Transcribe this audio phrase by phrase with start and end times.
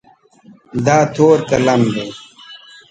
[0.85, 2.05] دا تور قلم دی.